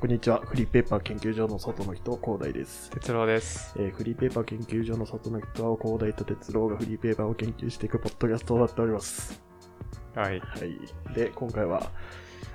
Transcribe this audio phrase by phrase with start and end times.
[0.00, 0.40] こんにちは。
[0.44, 2.90] フリーペーパー研究所の外の人、広大です。
[2.90, 3.72] 哲郎です。
[3.78, 9.40] えーフリーペーパー研究所の外の人は、広大と哲郎がフリーペーパーを研究していくポッドキャストとなっております。
[10.16, 10.40] はい。
[10.40, 11.14] はい。
[11.14, 11.92] で、今回は、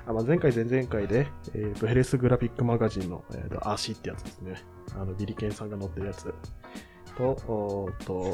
[0.05, 4.55] あまあ、前回、前々回で、えーと、ヘレスグラフィックマガジンの、えーと、アーシーってやつですね。
[4.95, 6.33] あの、ビリケンさんが載ってるやつ。
[7.15, 8.33] と、おーと、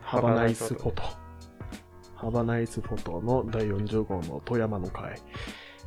[0.00, 1.02] ハバナイスフォト。
[2.14, 5.20] ハバナイスフォトの第40号の富山の会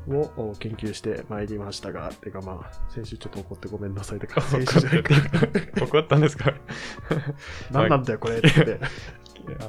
[0.10, 6.54] をお研究してまいりましたが、てかまあ、先週ちょっと怒ってごめんなさいとか、 先週じゃなくて、 怒ったんですか？
[7.72, 8.80] 何なんだよこれって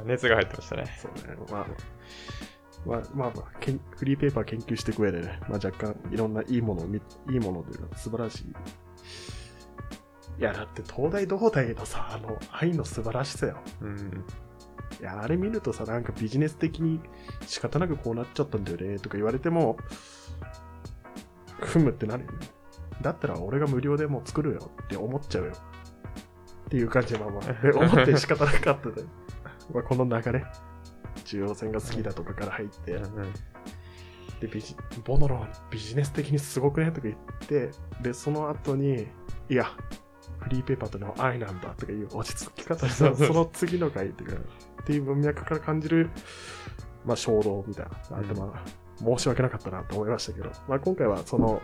[0.04, 0.84] 熱が入ってましたね。
[1.00, 1.66] そうね、まあ、
[2.86, 3.44] まあ、まあ、まあ、
[3.96, 7.02] フリーペーパー研究していく上でね、まあ若干いろんないいものを見、い
[7.36, 8.44] いものというか素晴らしい。
[10.38, 13.58] いや、だって東大同大のさ、あの、愛の素晴らしさよ。
[13.80, 14.24] うん。
[15.00, 17.00] いや、あれ見るとさ、なんかビジネス的に
[17.46, 19.76] 仕方なくこうなっちゃったんだよね、とか言われても、
[21.60, 22.38] ふむってなるよね。
[23.02, 25.52] だったら俺が無料でもう作るよって思っちゃうよ。
[25.52, 29.02] っていう感じで、まあま思って仕方なかったで。
[29.72, 30.44] まあこの流れ、
[31.24, 33.32] 中央線が好きだとかから入って、うん
[34.40, 37.70] で、ビジボノロンビジネス的にすごくねとか言って、
[38.02, 39.06] で、その後に、
[39.48, 39.72] いや、
[40.38, 44.36] フリーペーパーとの愛なんだとかいう落ち着き方したら、その次の回っていうか、
[44.82, 46.10] っていう文脈から感じる、
[47.04, 48.18] まあ、衝動みたいな。
[48.18, 48.64] あとまあ、
[48.98, 51.62] 申し訳なかったなと思いましたけど、まあ、今回はその、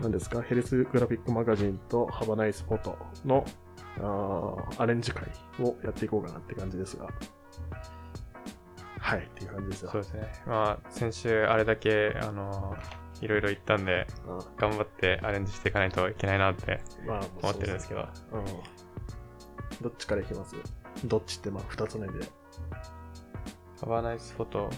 [0.00, 3.44] 何ですか、ヘルスグラフィックマガジンとハバナイスフォトの
[3.98, 5.24] あーアレンジ会
[5.60, 7.08] をやっていこうかなって感じですが、
[9.00, 9.90] はい、っていう感じですよ。
[9.90, 10.32] そうですね。
[10.46, 12.76] まあ、先週あれだけ、あの、
[13.20, 18.00] いろいろ言ったんで、うん頑張ってアレンジしていかないといけないなってまあ、思ってるんですけど。
[18.32, 18.44] うん。
[19.80, 20.54] どっちからいきます？
[21.04, 22.12] どっちってまあ二つ目で。
[23.80, 24.70] ハバナイスフォト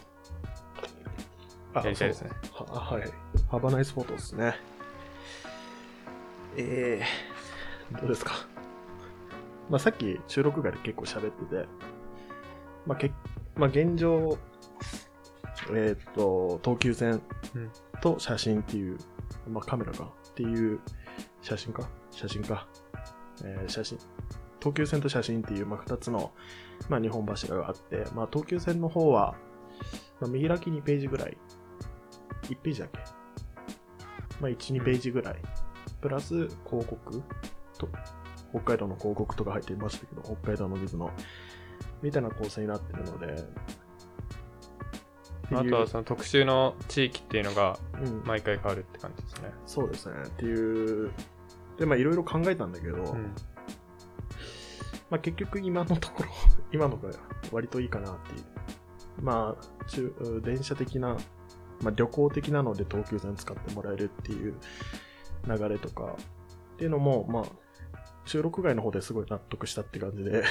[1.74, 2.31] あやりたいですね。
[2.56, 3.04] そうははい。
[3.50, 4.54] ハバナイスフォトですね。
[6.56, 8.32] えー、どうですか？
[9.69, 11.66] まあさっき収録外で結構喋ってて、
[12.86, 13.12] まあけ、
[13.54, 14.38] まあ現状、
[15.72, 17.22] えっ、と、東急線
[17.54, 17.70] うん
[18.00, 18.98] と写真っていう、
[19.48, 20.12] まあカメラか？
[20.30, 20.80] っていう
[21.42, 21.88] 写真か？
[22.10, 22.66] 写真か？
[23.44, 23.98] えー写真。
[24.59, 26.32] 東急線と写真っていう、まあ、2つの、
[26.91, 29.34] まあ、日本柱があって、まあ、東急線の方は、
[30.20, 31.38] まあ、見開き2ページぐらい、
[32.55, 32.99] 1ページだっけ？
[34.41, 35.37] まあ、1、2ページぐらい、
[36.00, 37.22] プラス広告
[37.78, 37.88] と、
[38.50, 41.10] 北海道の広告とか入っていましたけど、北海道の水の、
[42.03, 43.44] みたいな構成になってるので、
[45.53, 49.50] あとはその特集の地域っていうのがうん、毎回変わるって感じですね。
[49.66, 51.10] そうですね、っていう、
[51.78, 53.34] で、まあ、いろいろ考えたんだけど、うん。
[55.10, 56.28] まあ、結局今のところ、
[56.72, 57.10] 今のが
[57.50, 58.44] 割といいかなっていう。
[59.21, 61.16] まあ、中電車的な、
[61.82, 64.54] まあ、旅行的なので東急線使ってもらえるっていう
[65.46, 66.16] 流れとか、
[66.74, 67.44] っていうのも、まあ、
[68.24, 70.42] 収録外の方ですごい納得したって感じで。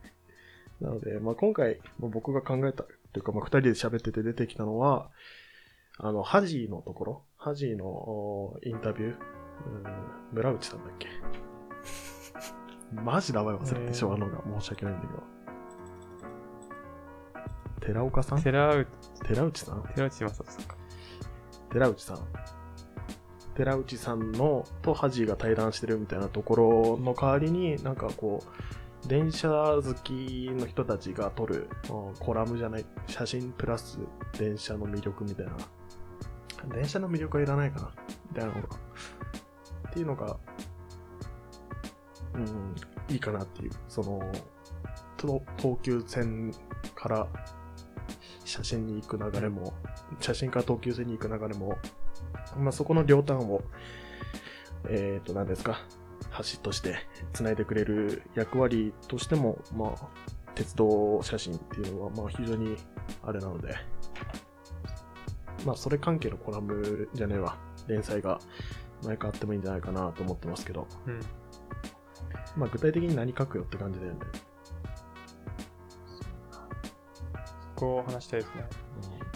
[0.80, 5.10] なので、まあ、今回、まあ僕が考えた、というか、まあ、二人で喋ってて出てきたのは、
[5.98, 9.18] あの、ハジーのところ、ハジーのインタビュー、
[10.32, 11.08] 村内さんだっけ？
[12.92, 15.22] マジ名前忘れてしまうのが申し訳ないんだけど。
[17.80, 18.42] 寺岡さん？
[18.42, 18.86] 寺内、
[19.26, 19.82] 寺内さん？
[19.94, 20.76] 寺内正人さんか。
[21.72, 22.18] 寺内さん。
[23.54, 28.42] 寺内さんのとハジーが対談してるみたいなところの代わりに、なんかこ
[29.04, 33.98] う、電車好きの人たちが撮る、うんコラムじゃない、写真プラス
[34.38, 35.52] 電車の魅力みたいな。
[36.74, 37.92] 電車の魅力はいらないかな
[38.30, 38.68] みたいなのが。
[39.88, 40.36] っていうのが、
[42.34, 42.74] うん、
[43.08, 43.70] いいかなっていう。
[43.88, 44.20] その、
[45.16, 46.52] と東急線
[46.94, 47.26] から
[48.56, 49.74] 写真に行く流れも、
[50.20, 51.76] 写真から東急線に行く流れも、
[52.56, 53.62] まあ、そこの両端を、
[54.88, 55.80] えっ、と、何ですか、
[56.38, 56.96] 橋として
[57.34, 60.08] 繋いでくれる役割としても、まあ、
[60.54, 62.76] 鉄道写真っていうのは、まあ、非常に
[63.22, 63.74] あれなので、
[65.66, 68.40] まあ、それ関係のコラムじゃねえわ、連載が
[69.04, 71.20] 毎回あってもいいんじゃないかなと思ってますけど、うん。
[72.56, 74.20] まあ、具体的に何書くよって感じだよね。
[77.76, 78.64] こを話したいですね。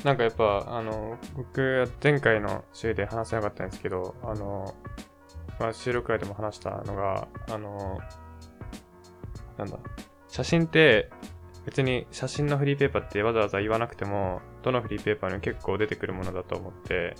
[0.04, 4.74] なんかやっぱ、あの、僕、前回の週で話せなかったんですけど、あの、
[5.58, 7.98] まあ、収録会でも話したのが、あの、
[9.58, 9.78] なんだ、
[10.28, 11.10] 写真って、
[11.66, 17.14] 別に写真のフリーペーパーってわざわざ言わなくても、どのフリーペーパーにも結構出てくるものだと思って、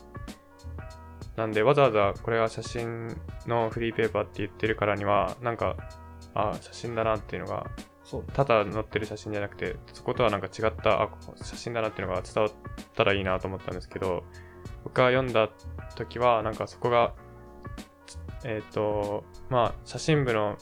[1.37, 3.16] なんでわざわざこれは写真
[3.46, 5.76] のフリーペーパーって言ってるからには、なんか、
[6.34, 7.66] あ、写真だなっていうのが
[8.32, 12.52] ただ載ってる写真じゃなくて、そことはなんか違った、あ、写真だなっていうのが伝わっ
[12.94, 14.24] たらいいなと思ったんですけど、
[14.84, 15.48] 僕が読んだ
[15.96, 17.14] 時は、なんかそこが、
[18.44, 20.56] えっ、と、まあ、写真部の、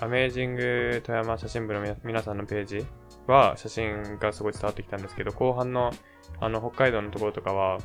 [0.00, 2.84] アメージング富山写真部の皆さんのページ
[3.28, 5.92] は写真がすごい伝わってきたんですけど、後半の
[6.40, 7.78] あの北海道のところとかは、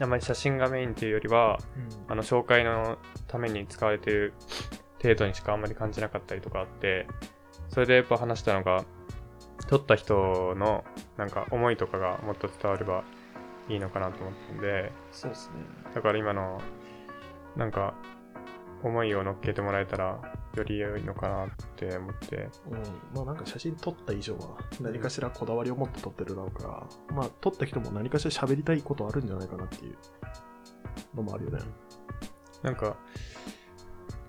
[0.00, 1.58] あまり写真がメインっていうよりは、
[2.08, 4.34] あの紹介のために使われている
[5.02, 7.06] 程度にしかあんまり感じなかったりとかあって、
[7.68, 8.84] それでやっぱ話したのが、
[9.68, 10.84] 撮った人の
[11.16, 13.04] なんか思いとかがもっと伝われば
[13.68, 15.54] いいのかなと思ったんで、そうですね。
[15.94, 16.60] だから今の
[17.56, 17.94] なんか
[18.82, 20.20] 思いを乗っけてもらえたら
[20.54, 22.82] より良いのかなって思って、うん。
[23.14, 29.96] まあなんか写真撮った以上は何かしらこだわりを持って撮ってるだろうから、まあ撮った人も何かしら喋りたいことあるんじゃないかなっていう
[31.14, 31.60] のもあるよね。
[32.62, 32.96] なんか、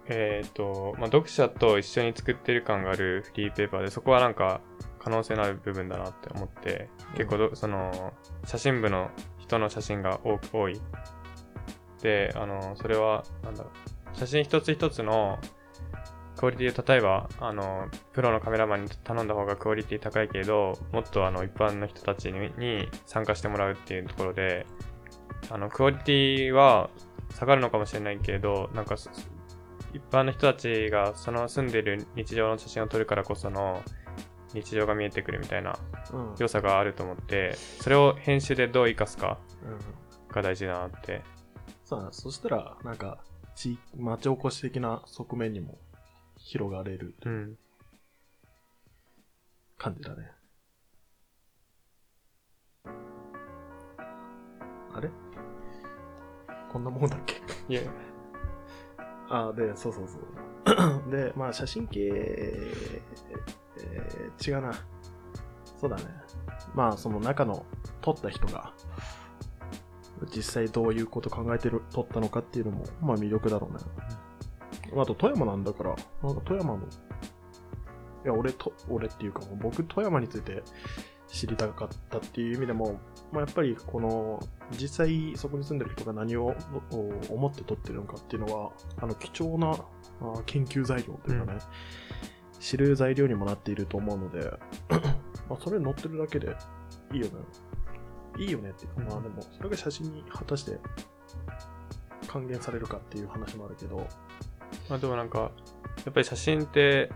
[0.08, 4.62] えっ、と、まあ、読者と一緒に作ってる感があるフリーペーパーで、そこはなんか
[5.00, 8.14] 可能性のある部分だなって思って、結構ど、その、
[8.46, 9.10] 写真部の
[9.40, 10.80] 人の写真が多く多い。
[12.02, 13.72] で、あの、それは、なんだろ
[14.14, 15.40] う、写真一つ一つの
[16.38, 24.66] クオリティを例えば、あの、プロのカメラマンに頼んだ方がクオリティ高いけれど、もっとあの、一般の人たちにに参加してもらうっていうところで、
[25.50, 26.90] あの、クオリティは
[27.34, 29.10] 下がるのかもしれないけれど、なんかそ、
[29.96, 33.82] 一般の人たちがその住んでる日常の写真を撮るからこその
[34.54, 35.78] 日常が見えてくるみたいな
[36.12, 36.32] うん。
[36.32, 36.36] うん。
[36.38, 39.40] 良さがあると思って、それを編集でどう活かすか
[40.32, 41.24] が大事だなって。
[41.86, 43.20] さあ、そしたら、なんか、
[43.56, 45.78] 地町おこし的な側面にも
[46.36, 47.58] 広がれるうん。
[49.78, 50.32] 感じだね。
[54.94, 55.10] あれ？
[56.72, 57.36] こんなもんだっけ？
[57.70, 57.88] いえ、
[59.30, 60.18] あで、そうそうそ
[61.08, 61.10] う。
[61.12, 64.74] で、まあ、写真系、えー違うな。
[65.80, 66.04] そうだね。
[66.74, 67.66] まあ、その中の
[68.02, 68.74] 撮った人が、
[70.36, 73.80] 実際どういうこと考えてる、撮ったのかっていうのも、まあ魅力だろうね。
[75.02, 76.82] あと、富山なんだから、なんか富山の、い
[78.28, 80.64] や、俺と、俺っていうか、僕、富山について
[81.28, 83.00] 知りたかったっていう意味でも、
[83.32, 84.40] まあ、やっぱりこの
[84.72, 86.56] 実際そこに住んでる人が何を
[86.92, 91.60] お思って撮ってるのかっていうのはあの貴重なあ研究材料というかね、
[92.60, 94.40] 知る材料にもなっていると思うので
[95.50, 96.56] まあそれ載ってるだけで
[97.14, 97.32] いいよね。
[98.38, 100.78] いいよねっていうか、まあでもそれが写真に果たして
[102.28, 104.08] 還元されるかっていう話もあるけど。
[104.90, 105.50] まあでもなんか、や
[106.10, 107.12] っぱり写真って、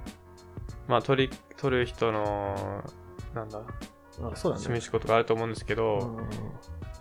[0.87, 2.83] まあ撮り、撮る人の、
[3.33, 3.61] なんだ、
[4.21, 6.29] あそうだね趣味思考とかあると思うんですけど、うん。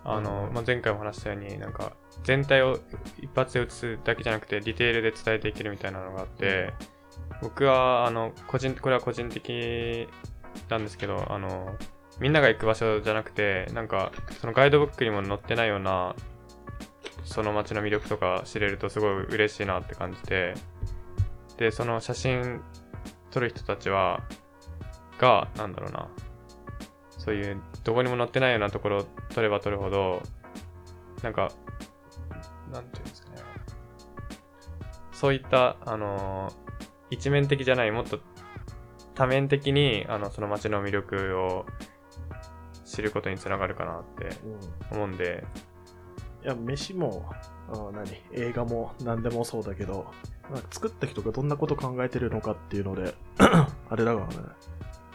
[0.05, 1.93] あの、まあ、前回も話したように、なんか、
[2.25, 2.79] 全体を
[3.21, 6.73] 一発で写すだけじゃなくて、ディテールで伝えていけるみたいなのがあって、
[7.43, 10.09] 僕は、あの、個人、これは個人的
[10.69, 11.77] なんですけど、あの、
[12.21, 16.17] みんなが行く場所じゃなくて、なんか、そのガイドブックにも載ってないような、
[17.25, 20.55] その街の魅力とか知れるとすごい嬉しいなって感じて、
[21.59, 22.63] で、その写真
[23.31, 24.23] 撮る人たちは、
[25.19, 26.09] が、なんだろうな、
[27.19, 30.23] そういう、どこにも載ってないようなところを撮れば撮るほど、
[31.23, 31.51] なんか、
[32.73, 33.37] なんていうんですかね。
[35.13, 36.69] そういった、あのー
[37.11, 38.21] 一面的じゃない、もっと
[39.15, 41.65] 多面的に、あの、その街の魅力を
[42.85, 44.29] 知ることにつながるかなって
[44.93, 44.97] うん。
[44.99, 45.45] 思うんで、
[46.45, 47.31] いや、飯も、
[47.73, 50.07] あ何映画も何でもそうだけど、
[50.51, 54.35] まあ作った人がどんなこと考えてるのかっていうので、 あれだからね、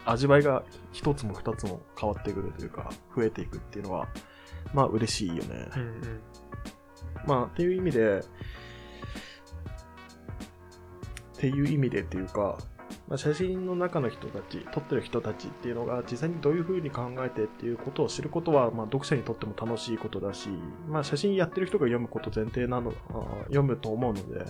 [0.05, 4.07] 味わいが一つも二つも変わってくるというか、増えていくっていうのは、
[4.73, 5.69] まあ嬉しいよね。
[5.75, 6.21] うんうん。
[7.25, 8.23] まあ、っていう意味で、っ
[11.37, 12.57] ていう意味でっていうか、
[13.07, 20.49] まあ、写真の中の人たち、撮ってる人たちっていうのが実際にどういう風に考えてっていうことを知ることは、まあ、読者にとっても楽しいことだし、
[20.87, 24.45] まあ、写真やってる人が読むこと前提なの、あー読むと思うので、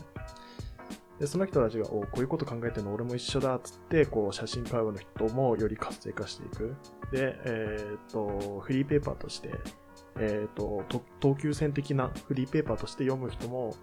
[1.20, 6.76] でその人たちが、おこういうこと考えてるの俺も一緒だっつって、こう、写真会話の人もより活性化していく。
[7.12, 9.52] で、えーっと、フリーペーパーとして、
[10.18, 13.76] えー、とと東急線的なフリーペーパーとして読む人も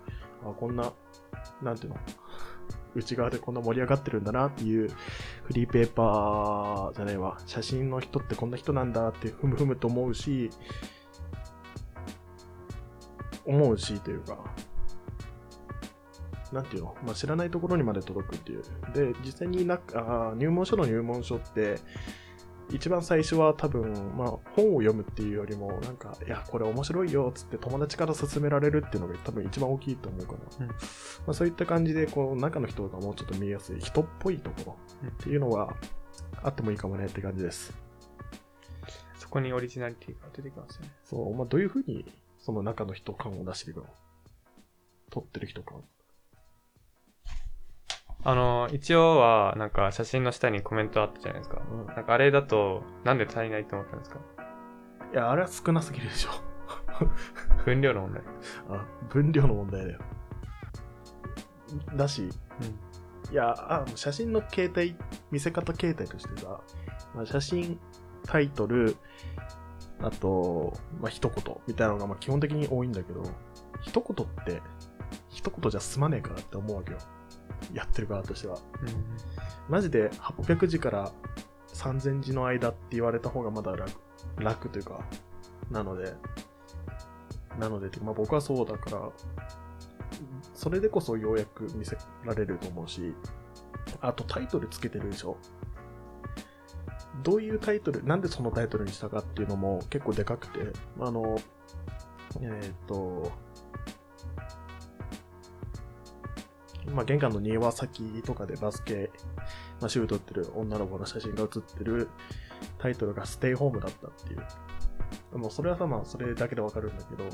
[0.42, 0.92] あこんな
[1.62, 1.96] なんていうの
[2.94, 4.88] 内側でこんな盛り上がってるんだなっていう
[5.44, 10.50] フリーペーパーじゃないわ写真の人ってこんな人なんだってふむふむと思うし
[13.44, 14.38] 思うしというか
[16.52, 18.62] なんていうの、まあ、知らないところにまで届くっていう
[18.95, 21.78] で実際になあ入門書の入門書って
[22.73, 30.75] 一番最初は多分、まあ、本を読むっていうよりも、なんか、いや、これ面白いよっつって友達から勧められるっていうのが多分一番大きいと思うから、うんま
[31.28, 35.75] あ、そういった感じで、こう、中の人がもうちょっと見えやすい人っぽいところっていうのは
[36.45, 37.73] あってもいいかもねって感じです。
[39.16, 40.90] そそこにオリジナリティが出てきますよね。
[41.04, 42.04] そう、まあ、どういうふうに
[42.40, 43.88] その中の人感を出してるか。
[45.09, 45.85] 撮ってる人感。
[48.22, 51.62] あの、一応は、なんか写真の下にコメントあったじゃないですか。
[51.70, 51.86] うん。
[51.86, 54.18] なんかあれだと、なんで足りないと思ったんですか？
[55.12, 56.30] いや、あれは少なすぎるでしょ。
[57.64, 58.22] 分量の問題。
[58.70, 59.98] あ、分量の問題だよ。
[61.96, 62.28] だし、
[63.30, 64.96] いや、あ写真の形態、
[65.30, 66.60] 見せ方形態としてさ、
[67.14, 67.80] まあ、写真、
[68.24, 68.96] タイトル、
[70.02, 73.22] あと、まあ、一言みたいなのがまあ基本的に多いんだけど、
[73.82, 74.62] 一言って、
[75.28, 76.98] 一言じゃ済まねえからって思うわけよ。
[77.74, 78.58] やってる側としては。
[78.82, 78.88] うん。
[78.88, 78.94] うん
[79.70, 81.12] マジで800字から
[81.74, 83.92] 3000字の間って言われた方がまだ楽、
[84.36, 85.04] 楽というか、
[85.70, 86.12] なので、
[87.56, 89.08] なので、まあ僕はそうだから、
[90.54, 93.14] それでこそようやく見せられると思うし、
[94.00, 95.36] あとタイトルつけてるでしょ。
[97.22, 100.58] どういうタイトル、なんでそのタイトルにしたかっていうのも結構でかくて、
[100.98, 101.38] あの、
[102.40, 103.30] えっ、と、
[106.94, 109.11] まあ、玄関の庭先とかでバスケ、
[109.80, 112.09] まあ、シュート打ってる女の子の写真が写ってる
[112.78, 115.38] タイトルがステイホームだったっていう。
[115.38, 117.25] もうそれはさ、まあ、それだけでわかるんだけど、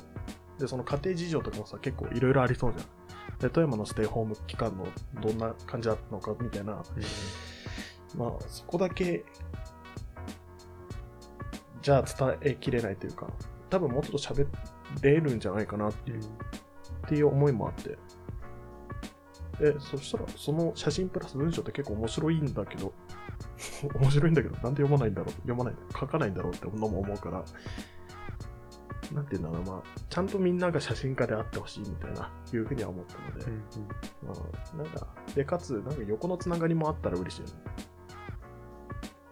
[0.58, 3.38] で、その家庭事情とかもさ、結構いろいろありそうじゃん。
[3.38, 4.86] で、富山のステイホーム期間の
[5.20, 6.82] どんな感じだったのかみたいな、
[8.16, 9.24] まあ、そこだけ、
[11.82, 13.28] じゃあ伝えきれないというか、
[13.68, 14.46] 多分もうちょっと喋
[15.02, 17.98] れるんじゃないかなっていうっていう思いもあって。
[19.60, 22.92] で、そしたら、その写真プラス文章って結構面白いんだけど、
[24.00, 25.30] 面白いんだけど、なんで読まないんだろう？
[25.32, 27.44] 読まない、書かないんだろうってのも思うから、
[29.12, 33.62] なんていうんだろう、まあ、ちゃんとみんなが写真家であってほしいみたいな、いうふうには思ったので、うん
[34.28, 37.54] まあ、なんか、で、かつ、なんか横のつながりもあったら嬉しいよね。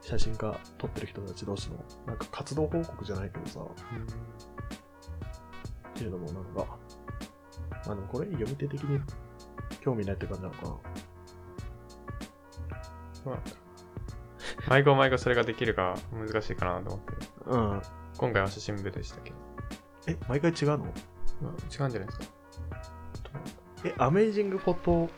[0.01, 3.67] 写真家撮ってる人たち同士の、なんか活動報告じゃないけどさ、っ
[5.95, 6.79] ていうのもなんか、
[7.87, 9.01] まあでもこれ読み手的に
[9.85, 10.71] 興味ないって感じなのかな。
[13.27, 13.33] ま
[14.71, 17.13] あ、迷子迷子それができるか難しいかなと思って。
[17.47, 17.83] うん。
[18.17, 19.37] 今回は写真部でしたけど。
[20.07, 20.79] え、毎回違うの？
[20.79, 22.25] まあ、違うんじゃないですか。
[23.85, 25.11] え、アメージングフォト、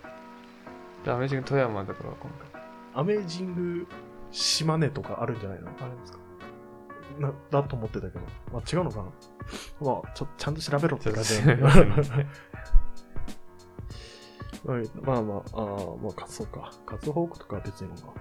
[1.05, 2.63] でアメージング富山だから今回。
[2.95, 3.87] アメージング
[4.33, 5.69] 島根とかあるんじゃないの？
[5.69, 6.19] あるんですか
[7.21, 8.21] な、だと思ってたけど。
[8.53, 9.05] まあ違うのかな？
[9.81, 11.57] まあ、ちょ、ちゃんと調べろって感じね。
[14.67, 15.67] はいまあまあ、ああ、
[16.03, 16.71] まあ、かそうか。
[16.87, 18.15] 活動報告とかは別にいいのか。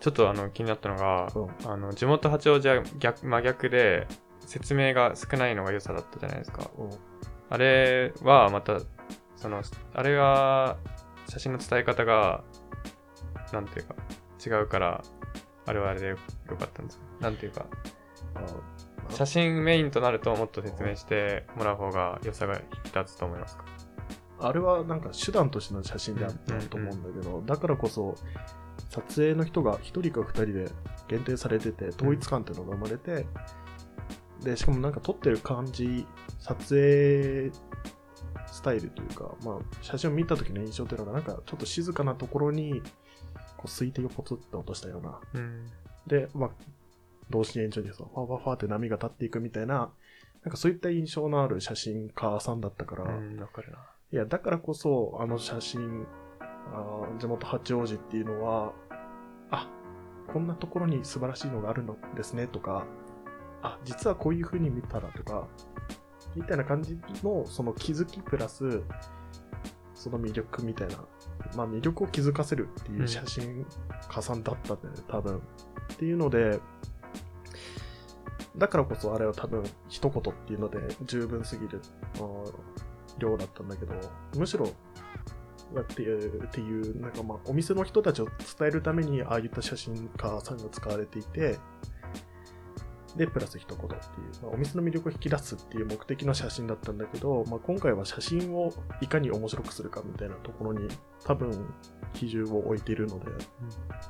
[0.00, 1.70] ちょっとあの気になったのが、うん。
[1.70, 4.06] あの地元八王子は逆真逆で
[4.40, 6.70] 説明が少ないのが良さだったじゃないですか。
[6.78, 6.90] うん。
[7.50, 8.80] あれはまた、
[9.36, 9.62] その、
[9.94, 10.76] あれが、
[11.28, 12.44] 写真の伝え方が、
[13.52, 13.94] なんていうか、
[14.44, 15.02] 違うから、
[15.66, 16.16] あれはあれでよ
[16.58, 17.00] かったんです。
[17.20, 17.66] なんていうか、
[19.10, 22.60] 写真メインとなるともっと説明してもらう方が良さが引
[22.92, 23.64] き立つと思いますか？
[24.40, 28.14] あれはなんか手段としての写真であったと思うんだけど、だからこそ、
[28.90, 30.70] 撮影の人が1人か2人で
[31.08, 33.26] 限定されてて、統一感っていうのが生まれて、
[34.42, 36.06] で、しかもなんか撮ってる感じ、
[36.38, 37.50] 撮影
[38.46, 42.80] スタイルというか、まあ、写真を見た時の印象というのが、なんかちょっと静かなところに、
[43.56, 45.20] こう水滴をポツッと落としたような。
[45.34, 45.66] うん。
[46.06, 46.50] で、まあ、
[47.30, 49.90] 同心円状にさ、ファーファーファーって波が立っていくみたいな、
[50.44, 53.78] なんかそういった印象のある写真家さんだったから、うん、わかるな。
[54.10, 56.06] いや、だからこそ、あの写真、
[56.40, 58.72] あ地元八王子っていうのは、
[59.50, 59.68] あ、
[60.32, 62.86] こんなところに素晴らしいのがあるのですねとか、
[63.62, 65.46] あ、実はこういう風に見たらとか、
[66.34, 68.82] みたいな感じの、その気づきプラス、
[69.94, 70.96] その魅力みたいな、
[71.54, 73.66] まあ魅力を気づかせるっていう写真
[74.08, 75.36] 家さんだったんだよね、多分。
[75.36, 76.60] っていうので、
[78.56, 81.80] だからこそあれは多分一言っていうので十分すぎる
[83.18, 83.94] 量だったんだけど、
[84.36, 84.66] むしろ、
[85.78, 91.58] っていう、っていうなんかまあお店の人たちを伝えるためにああいった写真家さんが使われていて、
[93.16, 94.00] で、プラス一言っていう、
[94.42, 100.88] まあ、お店の魅力を引き出すっていう目的の写真だったんだけど、まあ、今回は写真をいかに面白くするかみたいなところに
[101.24, 101.74] 多分
[102.14, 103.26] 比重を置いているので、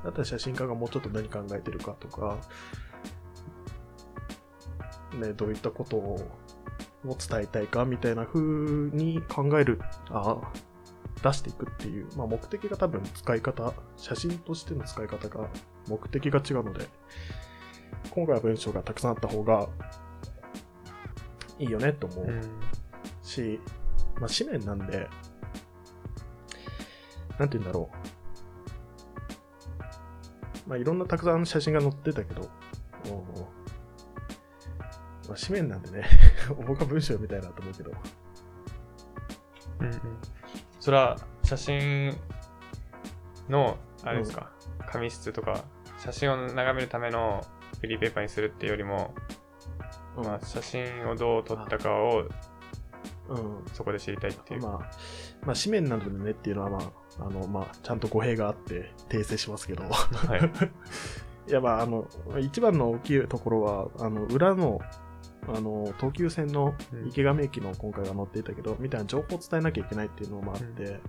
[0.04, 2.38] だったら写真家がもうちょっと何考えてるかとか、
[5.18, 6.28] ね、どういったことを
[7.04, 10.40] を伝えたいかみたいな風に考える、あ
[11.22, 15.48] 出していくっていう、まあ、目的が多分使い方、写真としての使い方が、
[15.88, 16.86] 目的が違うので、
[18.10, 19.68] 今回は文章がたくさんあった方が
[21.58, 22.42] いいよねと思ううん。
[23.22, 23.60] し、
[24.20, 25.08] まあ、紙面なんで、
[27.38, 27.96] なんて言うんだろう。
[30.68, 32.48] まあ、いろんなたくさん写真が載ってたけど、うん
[35.28, 36.08] まあ、紙面なんでね、
[36.66, 37.92] 僕は文章読みたいなと思うけど。
[39.80, 40.00] うんうん。
[40.80, 42.16] それは、写真
[43.48, 44.50] の、あれですか、
[44.90, 45.64] 紙質とか、
[45.98, 47.44] 写真を眺めるための
[47.80, 49.14] フリーペーパーにするっていうよりも、
[50.16, 52.24] うんまあ、写真をどう撮ったかを
[53.28, 53.64] うん。
[53.74, 54.62] そこで知りたいっていう。
[54.62, 54.72] まあ、
[55.46, 59.84] まあ、紙面なのでねっていうのは、まあ、あの、まあ、ちゃんと語弊があって訂正しますけど。
[59.84, 60.40] はい。
[61.48, 62.06] いや、まあ、あの、
[62.40, 64.80] 一番の大きいところは、あの、裏の、
[65.54, 66.74] あの、東急線の
[67.06, 71.00] 池上駅の今回は乗っていたけど、みたいな情報を伝えなきゃいけないっていうのもあって、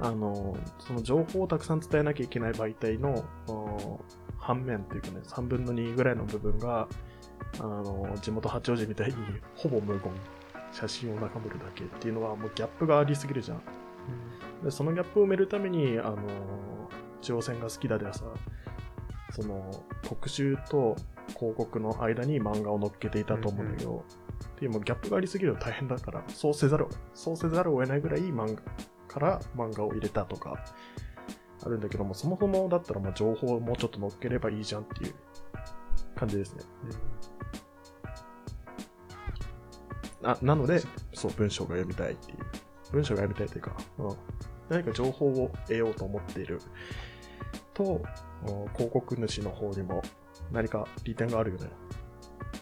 [0.00, 4.00] あの、その情報をたくさん伝えなきゃいけない媒体の、お
[4.38, 6.88] 反面っていうかね、3分の2ぐらいの部分が、
[7.60, 9.14] あの、地元八王子みたいに
[9.54, 10.12] ほぼ無言、
[10.72, 13.62] 写真を眺めるだけっていうのはもうギャップがありすぎるじゃん。
[14.64, 16.16] でそのギャップを埋めるために、あの、
[17.20, 18.24] 中央線が好きだではさ、
[19.30, 20.96] その、特集と
[21.42, 24.04] 広告の間に漫画を載っけていたと思うんだけど、
[24.52, 28.62] っていうもうギャップがありすぎると大変だから、そうせざるを、そうせざるを得ないぐらい漫画
[29.08, 30.64] から漫画を入れたとか、
[31.64, 35.14] あるんだけども、そもそもだったらまあ情報をもうちょっと載っければいいじゃんっていう
[36.14, 36.62] 感じですね。
[40.22, 40.80] あなので、
[41.12, 42.38] そう、文章が読みたいっていう。
[42.92, 44.16] 文章が読みたいというか、うん、
[44.68, 46.60] 何か情報を得ようと思っている
[47.74, 48.02] と、うん
[48.74, 50.02] 広告主の方にも
[50.52, 51.68] 何か利点があるよね。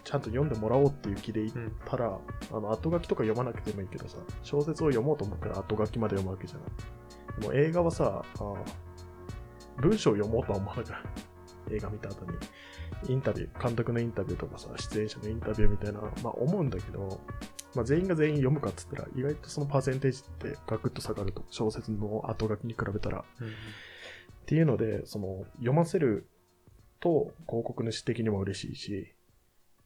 [0.05, 1.73] ちゃんと読んでもらおうっていう気でいうん。
[1.85, 2.19] たら、
[2.53, 7.41] あの、後書きとか読まなくてもいいけどさ、小説を読もうと思ったら後書きまで読むわけじゃない。
[7.41, 8.55] でも映画はさ、あ
[9.81, 11.01] 文章を読もうとは思わなくない。
[11.73, 12.33] 映画見た後に。
[13.09, 17.21] インタビュー、監督のインタビューとかさ、出演者のインタビューみたいな、まあ思うんだけど、
[17.75, 23.21] まあ全員が全員読むかっつったら、意外とそのパーセンテージってガクッと下がると、小説の後書きに比べたら。
[23.21, 26.27] っていうので、その、読ませる
[27.01, 29.13] と広告主的にも嬉しいし、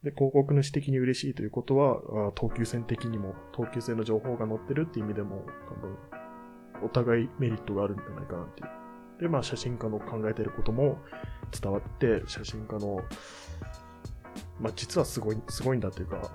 [0.03, 5.97] で、広告主的に嬉しいということは、あ東急線的にも、東急線の情報が載ってるっていう意味でも、多分、
[6.83, 9.21] お互いメリットがあるんじゃないかなっていう。
[9.21, 10.99] で、まあ、写真家の考えてることも
[11.59, 13.03] 伝わって、写真家の、
[14.59, 16.31] まあ、実はすごい、すごいんだっていうか、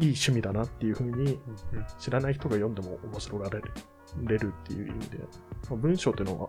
[0.00, 1.40] いい趣味だなっていうふうにうん
[1.98, 3.70] 知らない人が読んでも面白がれる
[4.18, 5.24] れるっていう意味で、ま
[5.72, 6.48] あ、文章っていうのは、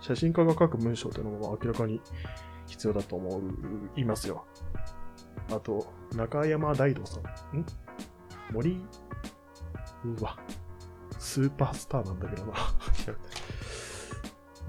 [0.00, 2.00] 写真家が書く文章っていうのは明らかに
[2.66, 3.42] 必要だと思う
[3.96, 4.44] いますよ。
[5.50, 7.20] あと、中山大道さ
[7.52, 7.58] ん。
[7.58, 7.66] ん？
[8.52, 8.84] 森、
[10.04, 10.38] うわ、
[11.18, 12.52] スーパースターなんだけどな。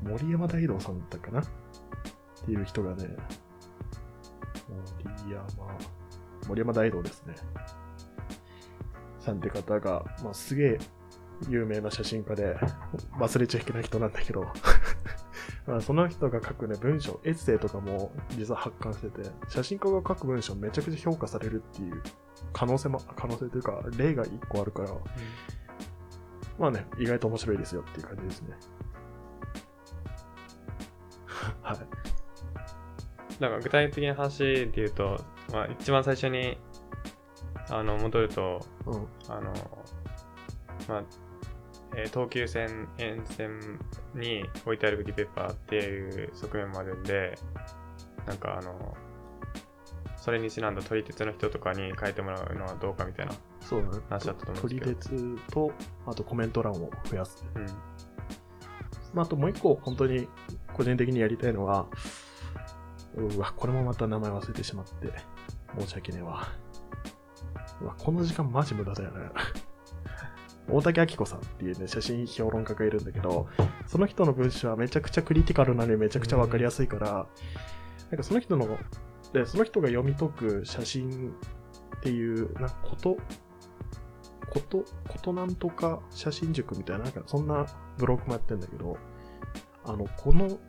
[0.09, 1.41] 森山大道さんだったかな？
[1.41, 1.45] っ
[2.45, 3.09] ていう人がね、
[5.23, 5.45] 森山、
[6.47, 7.35] 森山大道ですね。
[9.19, 10.79] さんって方が、まあ、すげえ
[11.47, 12.57] 有名な写真家で、
[13.17, 14.47] 忘れちゃいけない人なんだけど、
[15.65, 22.01] まあその人が書くね、文章、エッセイとかも実は発刊してて、写真家が書く文章めちゃくちゃ評価されるっていう
[22.51, 24.89] 可能性も、可能性というか、例が一個あるから、
[26.57, 28.57] まあね、意外と面白いですよっていう感じですね。
[31.61, 31.77] はい。
[33.41, 35.23] なんか具体的な話で言うと、
[35.53, 36.57] まあ、一番最初に
[37.69, 39.07] あの戻ると、うん。
[39.29, 39.53] あの、
[40.87, 41.03] まあ、
[41.95, 43.79] えー東急線沿線
[44.15, 47.37] に置いてあるフリーペーパーっていう側面もあるんで、
[48.27, 48.97] なんかあの、
[50.17, 53.33] それにちなんだ撮り鉄の人とかに書いてもらうのはどうかみたいな。
[53.61, 54.03] そうだね。
[54.09, 55.71] 話だったと思うん取りですけど鉄と、
[56.05, 57.43] あとコメント欄を増やす。
[57.55, 57.65] うん。
[59.13, 60.27] まあ、あともう一個、本当に
[60.73, 61.87] 個人的にやりたいのは、
[63.15, 65.13] うわ、これもまた名前忘れてしまって、
[65.79, 66.47] 申し訳ねえわ。
[67.81, 69.29] うわ、この時間マジ無駄だよね。
[70.71, 73.47] 大竹明子さんっていうね、写真評論家がいるんだけど、
[73.87, 77.27] その人の文章はめちゃくちゃクリティカルなのにめちゃくちゃわかりやすいから、
[78.11, 78.77] なんかその人の、
[79.33, 81.33] で、その人が読み解く写真
[81.97, 83.17] っていう、なこと、
[84.49, 87.65] こと、ことなんとか写真塾みたいな、なんかそんな
[87.97, 88.97] ブログもやってんだけど、
[89.85, 90.59] あの、この、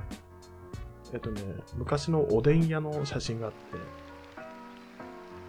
[1.13, 1.43] えっとね、
[1.77, 3.59] 昔のおでん屋の写真があって、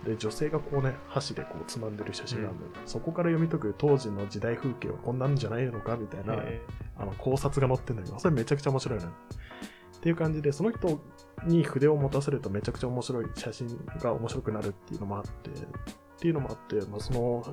[0.06, 2.66] で、女性がこうね、箸でこうつまんでる写真があるの。
[2.66, 6.62] よ、そこから読み解く当時の時代風景はこんなんじゃないのかみたいな、え
[6.98, 9.12] あの考察が載ってんだけど、それめちゃくちゃ面白いのよ。
[9.98, 11.00] っていう感じで、その人
[11.46, 13.68] に筆を持たせるとめちゃくちゃ面白い写真
[14.00, 15.54] が面白くなるっていうのもあって、っ
[16.20, 17.44] ていうのもあって、まあ、その、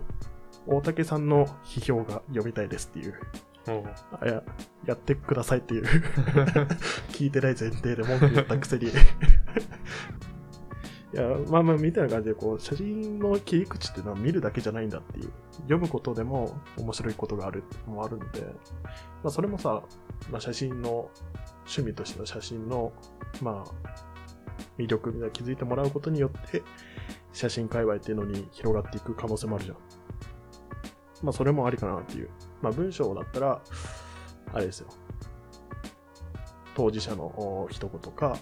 [0.66, 3.14] 大竹さんの批評が読みたいですっていう。
[4.20, 4.42] あや、
[4.86, 5.84] やってくださいっていう、
[7.12, 8.90] 聞いてない前提で文句言ったくせに。
[11.14, 18.42] いや、まあまあ、みたいな感じで、こう、写真の切り口っていうのは見るだけじゃないんだっていう、読むことでも面白いことがあるもあるので、
[19.22, 19.82] まあ、それもさ、
[20.30, 21.10] まあ、写真の、
[21.60, 22.92] 趣味としての写真の、
[23.40, 24.08] まあ、
[24.78, 26.62] 魅力に気づいてもらうことによって、
[27.32, 29.76] 写真界隈っていうのに広がっていく可能性もあるじゃん。
[31.22, 32.30] まあそれもありかなっていう。
[32.62, 33.62] まあ文章だったら、
[34.52, 34.88] あれですよ。
[36.74, 38.38] 当事者の一言か、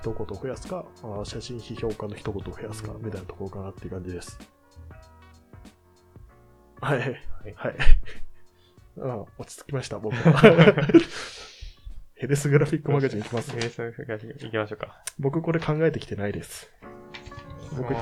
[0.00, 4.38] 一言を増やすか、あ写真批評家の一言を増やすか、みたいなところかなっていう感じです。
[6.80, 6.98] はい。
[6.98, 7.10] はい。
[7.56, 7.76] はい。
[9.00, 10.32] あ落ち着きました、僕は。
[12.16, 15.02] ヘルスグラフィックマガジンいきますベースが行きましょうか。
[15.18, 16.70] 僕これ考えてきてないです。
[17.76, 17.92] 僕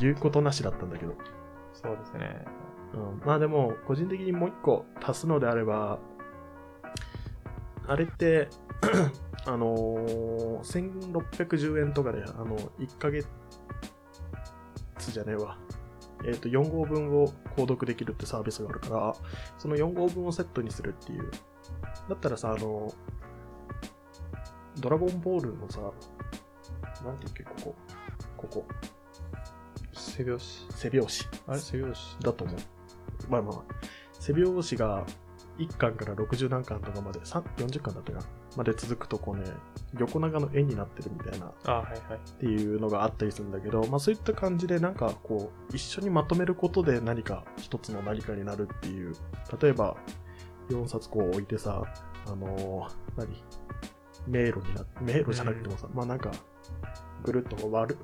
[0.00, 1.14] 言うことなしだったんだけど。
[1.74, 2.44] そうですね。
[2.94, 5.98] うん、まあでも、個人的にもう一個足すのであれば、
[7.86, 8.48] あれって、
[9.46, 13.26] あのー、1610円とかで、あの、1ヶ月
[15.10, 15.58] じゃねえわ。
[16.24, 19.14] えっ、と、4号分を購読できるってサービスがあるから、
[19.58, 21.30] その4号分をセットにするっていう。
[22.08, 22.92] だったらさ、あの、
[24.78, 25.80] ドラゴンボールのさ、
[27.04, 27.74] なんていうっけ、ここ。
[28.36, 28.64] ここ。
[29.92, 30.66] 背拍子。
[30.70, 31.28] 背拍子。
[31.46, 31.58] あれ？
[31.58, 32.56] 背拍子だと思う。
[33.28, 33.62] まあまあ、
[34.18, 35.06] 背拍子が
[35.58, 38.24] 1巻から60何巻とかまで、さ40巻だったかな。
[38.56, 39.44] まで続くとこうね、
[39.98, 41.46] 横長の絵になってるみたいな。
[41.46, 42.18] っ。
[42.40, 49.14] ていうのがあったりするんだけど、まあそういった感じでなんかこう、一緒にまとめることで何か一つの何かになるっていう、
[49.60, 49.96] 例えば
[50.70, 51.82] 4冊こう置いてさ、
[52.26, 53.42] あのー何？
[54.26, 56.30] 迷路にな迷路じゃなくてもさ、まあなんか、
[57.24, 57.98] ぐるっと割る。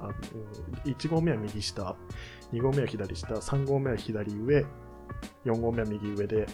[0.00, 1.96] あうん1号目は右下、
[2.52, 4.64] 2号目は左下、3号目は左上、
[5.44, 6.46] 4号目は右上で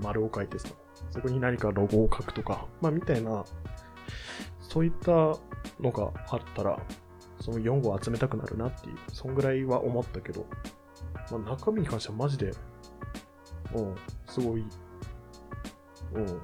[0.00, 0.68] 丸を書いてさ、
[1.10, 3.44] そこに何かロゴを書くとか、まあみたいな、
[4.60, 5.12] そういった
[5.80, 6.78] のがあったら、
[7.40, 10.46] その4号集めたくなるなっていう、そんぐらいは思ったけど、
[11.30, 12.52] まあ、中身に関してはマジで、
[13.74, 13.94] うん、
[14.26, 14.64] すごい、
[16.14, 16.40] うん、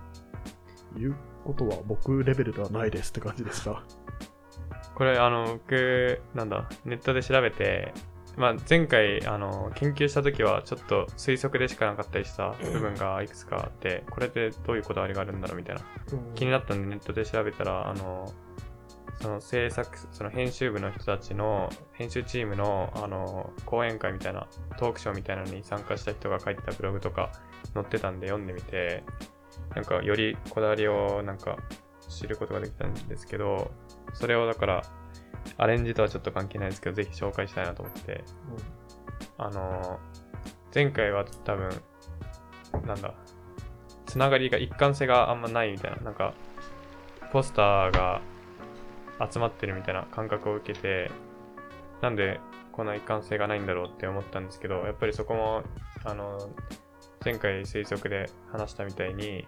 [0.97, 3.83] 言うことは僕レベルではないですって感じでした。
[4.95, 7.95] これ、あの、僕、なんだ、ネットで調べて、
[8.41, 15.83] まあ、前回、あの、研究した時は、ちょっと推測でしかなかったりした部分がいくつかあって、これでどういうこだわりがあるんだろうみたいな。
[16.35, 18.33] 気になったんでネットで調べたら、あの、
[19.21, 24.49] その制作、その編集部の人たちの、編集チームの、あの、講演会みたいな、
[24.79, 27.31] トークショーみたいなのに参加した人が書いてたブログとか
[27.75, 29.05] 載ってたんで読んでみて、
[29.75, 31.59] なんかよりこだわりをなんか
[32.09, 33.71] 知ることができたんですけど、
[34.15, 34.83] それをだから、
[35.57, 38.25] アレンジとはちょっと関係ないですけど、ぜひ紹介したいなと思って、
[39.39, 39.99] あの
[40.75, 41.71] 前回は多分、
[42.87, 43.15] なんだ、
[44.07, 46.35] つながりが一貫性があんまないみたいな、なんか、
[47.33, 48.21] ポスターが
[49.31, 51.11] 集まってるみたいな感覚を受けて、
[52.01, 52.41] なんで
[52.73, 55.63] こんな一貫性がないんだろうって思ったんですけど、やっぱりそこも、
[56.05, 56.51] あの、
[57.25, 59.47] 前回推測で話したみたいに、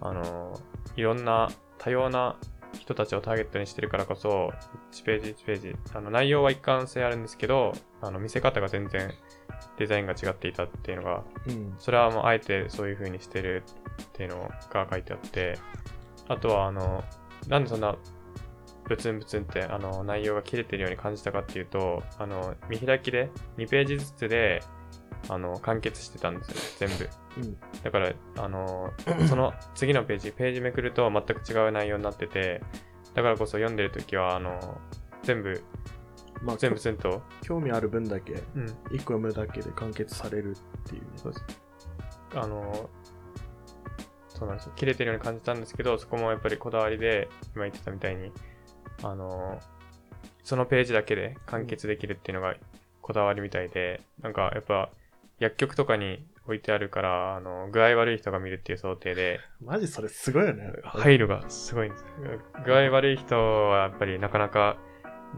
[0.00, 0.58] あの、
[0.96, 2.36] いろんな多様な
[2.78, 4.52] 人たちをターゲットにしてるからこそ、
[4.92, 9.12] 1ページ1ページ、あの内容は一貫性あるんですけど、あの見せ方が全然
[9.76, 11.74] デザインが違っていたっていうのが、うん。
[11.78, 13.62] それはもうあえてそういう風にしてる
[14.02, 15.58] っていうのが書いてあって、
[16.28, 17.04] あとはあの、
[17.48, 17.96] なんでそんな
[18.88, 24.62] ブツンブツンってあの内容が切れてるように感じたかっていうと、あの見開きで2ページずつで
[25.28, 27.08] あの完結してたんですよ、全部。
[27.38, 27.56] うん。
[27.82, 28.92] だから、あの
[29.28, 32.62] その次のページ、ページめくると全く違う内容になってて、
[33.14, 34.78] だからこそ読んでるときは、あの
[35.22, 35.62] 全部、
[36.42, 41.08] まあ、全部全と、興味ある分だけ、うん、1個読むだけで完結されるっていうね。
[41.16, 41.44] そうです。
[42.34, 42.90] あの、
[44.28, 44.72] そうなんですよ。
[44.76, 48.30] 切れてるように感じたんですけど、そこもやっぱりこだわりで、今言ってたみたいに、
[49.02, 49.60] あの、
[50.44, 52.54] そのページだけで完結できるっていうのが
[53.02, 54.90] こだわりみたいで、なんかやっぱ
[55.40, 60.72] 薬局とかに置いてあるから、あの、具合悪い人が見るっていう想定で、マジそれすごいよね。
[60.82, 62.08] 配慮がすごいんですよ。
[62.64, 64.78] 具合悪い人はやっぱりなかなか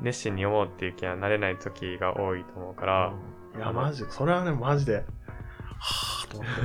[0.03, 3.13] 熱心に読もうっていう気にはなれない時が多いと思うから、
[3.57, 6.61] いや、マジ、それはね、マジで、はぁと思って。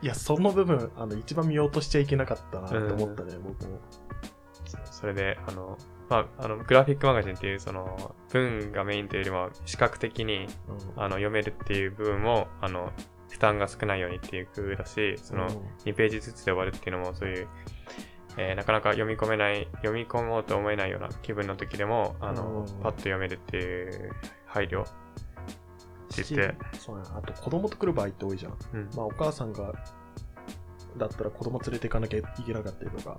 [0.00, 3.80] いや、その部分、あの、一番見ようとしちゃいけなかったなと思ったね、僕も。
[4.64, 5.76] そうそれで、あの、
[6.08, 12.92] まあ、あの、グラフィックマガジンっていう、その、文がメインというよりも、視覚的に、うんあの、読めるっていう部分も、あの、
[13.28, 15.50] 負担が少ないようにっていう工夫だし、その、うん。
[15.84, 17.48] 2ページずつで終わるっていうのも、そういう、
[18.36, 22.82] えーなかなか読み込めない、読み込もうと思えないような気分の時でも、あの、うん。
[22.82, 24.12] パッと読めるっていう
[24.46, 24.84] 配慮
[26.10, 26.34] して。
[26.34, 28.56] て、そうやあと子供と来る場合って多いじゃん。
[28.74, 28.90] うん。
[28.94, 29.72] まあお母さんが、
[30.96, 33.18] だったら子供連れて行かなきゃいけなかったりとか、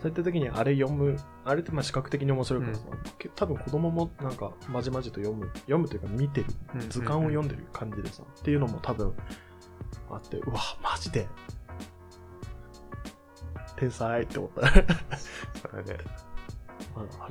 [0.00, 2.84] そういった時にあれ読む、あれってまあ視覚的に面白いからさ、
[3.18, 6.88] け多分子供もなんかまじまじと読む、読むというか見てる、うん。
[6.88, 9.14] 図鑑を読んでる感じでさ、っていうのも多分
[10.16, 11.28] あって、うわ、マジで、
[13.76, 14.68] 天才って思った。
[15.70, 15.98] それで、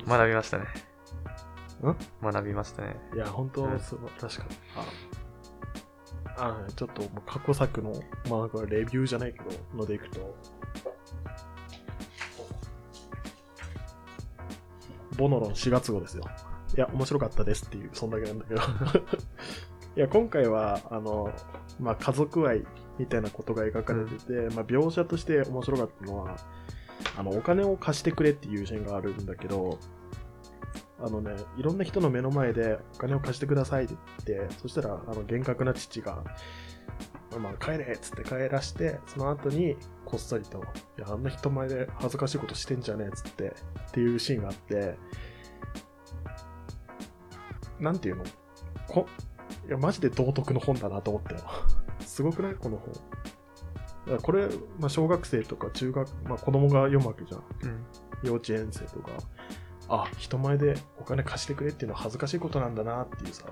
[0.06, 0.64] まだ学びましたね。
[2.22, 2.96] 学びましたね。
[3.14, 4.50] いや、本当、うんそう確かに。
[6.36, 7.92] ああちょっともう過去作の、
[8.30, 9.44] まあ、これレビューじゃないけど、
[9.76, 10.34] のでいくと、
[15.16, 16.24] ボノロン4月号ですよ。
[16.76, 18.60] いや、面白かったですっていう、そんだけなんだけど。
[19.96, 21.30] いや、今回は、あの、
[21.80, 22.64] まあ、家族愛
[22.98, 26.36] みたいなことが描かれてて、まあ、描写として面白かったのは、
[27.16, 29.78] あの、お金を貸してくれっていうシーンがあるんだけど、
[31.02, 33.94] あのね、いろんな人の目の前でお金を貸してくださいって
[34.26, 36.22] 言って、そしたら、あの、厳格な父が、
[37.40, 40.58] まあ、帰れっつって帰らして、その後に、こっそりと、
[40.98, 43.54] いや、あんな人前で恥ずかしいことしてんじゃねえっつって、
[43.88, 44.98] っていうシーンがあって、
[47.78, 48.24] なんていうの？
[48.88, 49.06] こ
[49.70, 51.40] いや、マジで道徳の本だなと思ったよ。
[52.00, 52.54] すごくない？
[52.56, 52.92] この本。
[52.92, 53.02] だか
[54.06, 54.48] らこれ、
[54.80, 57.44] まあ、小学生とか中学、まあ、子供が読むわけじゃん。
[57.62, 57.84] うん。
[58.24, 59.12] 幼稚園生とか、
[59.88, 63.44] あ、人前でお金貸してくれっていうのは恥ずかしいことなんだなっていうさ、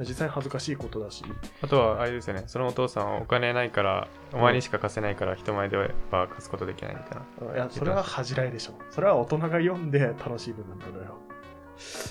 [0.00, 1.24] 実際恥ずかしいことだし、
[1.62, 2.42] あとは、あれですよね。
[2.46, 5.88] そのお父さんはお金ないから、お前にしか貸せないから人前では
[6.28, 7.54] 貸すことできないみたいな。
[7.54, 8.74] いや、それは恥じらいでしょ。
[8.90, 11.18] それは大人が読んで楽しい部分なんだよ。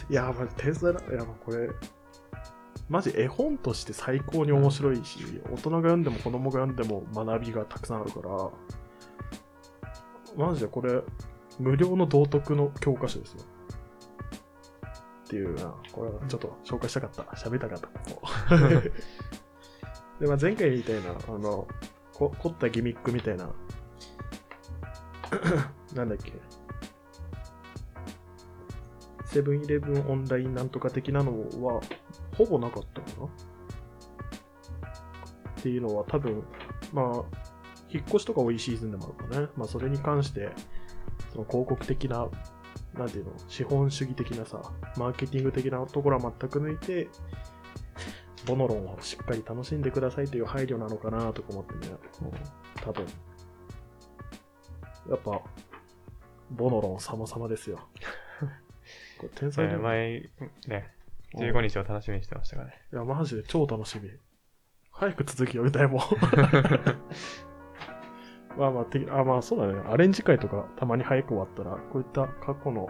[0.10, 1.02] いや、まじ天才だ。
[1.02, 1.70] いや、これ、
[2.90, 8.50] マジ絵本として最高に面白いし、大人が読んでも子供が読んでも学びがたくさんあるから、
[10.38, 11.02] マジでこれ、
[11.60, 13.44] 無料の道徳の教科書ですよ。
[15.26, 17.24] っていうな、これはちょっと紹介したかった。
[17.36, 17.90] 喋りたかった、
[20.20, 21.68] で、まあ、前回みたいな、あの、
[22.14, 23.48] こ凝ったギミックみたいな、
[25.94, 26.32] なんだっけ、
[29.26, 31.82] セブンイレブンオンラインなんとか的なのは、
[32.38, 33.30] ほぼなかったかなっ
[35.62, 36.44] ていうのは多分、
[36.94, 37.06] まあ、
[37.90, 39.48] 引っ越しとか多いシーズンでもあるかね。
[39.56, 40.52] まあ、それに関して、
[41.34, 42.28] その広告的な、
[42.94, 44.62] なんていうの、資本主義的なさ、
[44.98, 47.10] マーケティング的なところは全く抜いて、
[48.46, 52.32] ボノロンをしっかり楽しんでくださいという配慮なのかなとか思ってね、うん
[52.84, 53.06] 多分。
[55.10, 55.42] やっぱ、
[56.52, 57.80] ボノロン様々ですよ。
[59.18, 60.44] これ天才だよね前、ね、う
[60.94, 60.97] ん
[61.36, 62.74] 15日を楽しみにしてましたからね。
[62.92, 64.10] いや、マジで超楽しみ。
[64.92, 66.02] 早く続き読みたいもん。
[68.58, 69.80] まあまあ、てあまあそうだね。
[69.88, 72.88] アレンジ会とかたまに早く終わったら、こういった過去の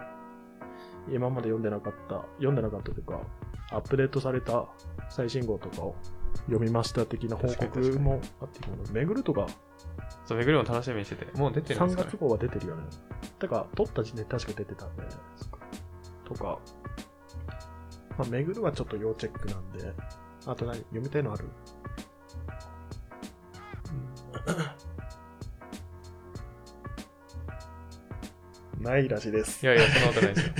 [1.10, 3.20] 今まで読んでなかった、読んでなかったというか、
[3.70, 4.66] アップデートされた
[5.10, 5.94] 最新号とかを
[6.46, 8.60] 読みました的な報告もあって
[9.00, 9.46] いぐるとか
[10.24, 12.84] そう、めぐるも楽しみにしてて、もう出てるんで3すかね月号は出てるよね。
[13.38, 15.02] てか、撮った時点で確か出てたんで、
[16.24, 16.58] とか、
[18.18, 19.92] まあ、めぐるはちょっと要チェックなんで、
[20.46, 20.78] あと何？
[20.78, 21.44] 読みたいのある？
[28.80, 29.64] ないらしいです。
[29.64, 30.52] いやいや、そんなことないですよ。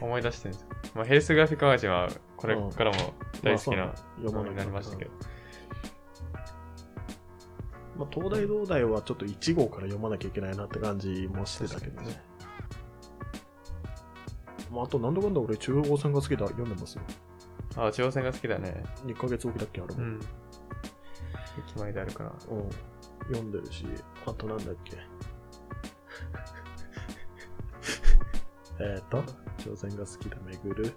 [0.00, 0.68] 思い出してるんですよ。
[0.94, 5.10] まあ、ヘルスグラフィックマガジンは、これうんからも大好きなものになりましたけど。
[7.96, 12.20] まあ、東大東大はちょっと1号から読まなきゃいけないなって感じもしてたけどね。
[14.74, 17.02] まあ、あと、なんだかんだ俺、中央線が好きだ、読んでますよ。
[17.76, 18.82] あ、中央線が好きだね。
[19.04, 20.02] 2ヶ月おきだっけ、あれも。
[20.02, 20.20] うん。
[21.66, 22.32] 決まりであるから。
[22.50, 22.70] うん、
[23.32, 23.86] 読んでるし、
[24.26, 24.98] あとなんだっけ。
[28.84, 29.22] えっと、
[29.58, 30.92] 挑戦が好きだ、めぐる。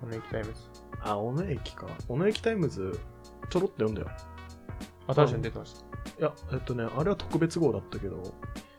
[0.00, 0.60] 小野駅タイムズ。
[1.00, 1.88] あ、小野駅か。
[2.06, 2.98] 小野駅タイムズ、
[3.50, 4.08] ちょろっと読んだよ。
[5.08, 5.80] あ、確かに出てました。
[6.18, 8.22] いや、えっとね、あれは特別号だったけど、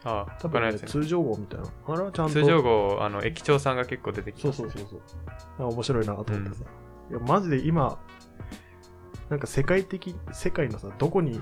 [0.04, 0.74] あ、多分、ね。
[0.80, 1.68] 通常号みたいな。
[1.88, 2.34] あれはちゃんと。
[2.34, 5.68] 通常号、あの、駅長さんが結構出てきそうますねそうそうそう。
[5.68, 6.66] あ面白いなと思ってさ。
[7.10, 8.00] いや、マジで今、
[9.30, 11.42] なんか世界的、世界のさ、どこに、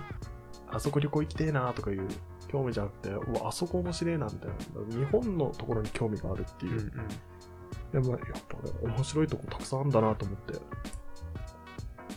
[0.72, 2.08] あそこ旅行行きてえなとかいう
[2.48, 4.56] 興味じゃなくて、うわ、あそこ面白いなみたいな。
[4.98, 6.76] 日本のところに興味があるっていうう。
[6.76, 8.04] んうん。
[8.04, 10.54] でもやっぱね、面白いとこたくさんあるんだなと思って、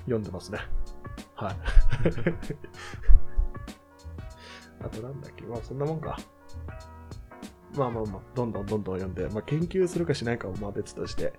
[0.00, 0.58] 読んでますね。
[1.34, 1.56] はい。
[4.80, 6.18] あとなんだっけ、まあそんなもんか。
[7.74, 11.34] まあまあまあ、どんどんどんどん読んで、まあ研究するかしないかはまあ別として、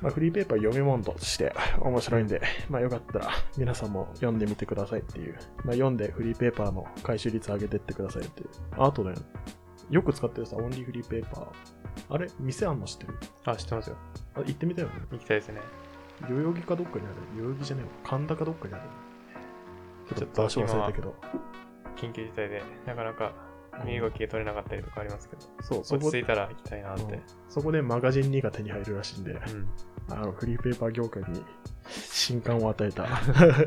[0.00, 2.40] まあフリーペーパー読み物として面白いんで、
[2.70, 8.48] まあよかったら皆さんも読んでみてくださいっていう、まあ読んでフリーペーパーの回収率上げてってくださいっていう。
[8.78, 9.14] ああとね、
[9.90, 11.46] よく使ってるさ、オンリーフリーペーパー。
[12.08, 12.26] あれ？
[12.40, 13.14] 店あんの知ってる？
[13.44, 13.96] あ、知ってますよ。
[14.34, 14.94] あ、行ってみたよね。
[15.12, 15.60] 行きたいですね。
[16.22, 17.14] 代々木かどっかにある。
[17.36, 17.90] 代々木じゃねえわ。
[18.02, 18.82] 神田かどっかにある。
[20.16, 21.14] ちょっと場所忘れたけど。
[21.96, 23.32] 緊急事態で、なかなか
[23.84, 27.02] 身動きが取れなかったりとかありますけど、そう、そこ落ち着いたら行きたいなって。
[27.02, 29.68] うんそこでマガジン2が手に入るらしいんで、うん。
[30.10, 31.44] あの、フリーペーパー業界に
[31.90, 33.02] 新刊を与えた。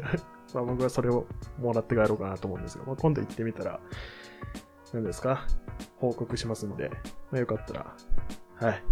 [0.56, 1.28] まあ僕はそれを
[1.60, 3.80] もらって帰ろうかなと思うんですが、まあ、今度行ってみたら、
[4.92, 5.46] 何ですか？
[5.98, 6.90] 報告しますんで、
[7.32, 7.96] まあ、よかったら、
[8.56, 8.84] はい。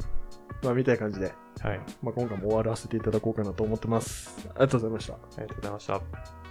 [0.63, 1.79] まあ、みたいな感じで、はい。
[2.03, 4.37] まあ、今回も終わらせていただこうかなと思ってます。
[4.49, 5.13] ありがとうございました。
[5.13, 6.42] ありがとうございました。